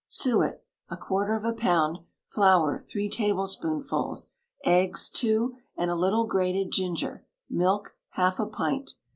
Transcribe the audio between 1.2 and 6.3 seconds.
of a pound; flour, three tablespoonfuls; eggs two, and a little